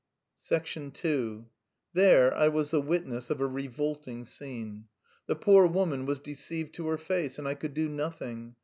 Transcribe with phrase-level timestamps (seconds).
[0.51, 1.43] II
[1.93, 4.85] There I was the witness of a revolting scene:
[5.27, 8.55] the poor woman was deceived to her face, and I could do nothing.